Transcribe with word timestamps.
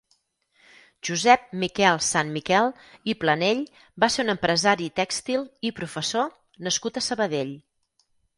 Josep 1.09 1.43
Miquel 1.63 1.99
Sanmiquel 2.05 2.71
i 3.13 3.15
Planell 3.25 3.61
va 4.05 4.09
ser 4.15 4.25
un 4.25 4.35
empresari 4.35 4.89
tèxtil 5.01 5.45
i 5.71 5.75
professor 5.83 6.35
nascut 6.71 6.99
a 7.03 7.07
Sabadell. 7.11 7.55